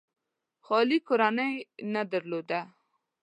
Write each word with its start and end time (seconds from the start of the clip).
خالي 0.65 0.99
کورنۍ 1.07 1.53
نه 1.93 2.01
درلوده. 2.11 2.61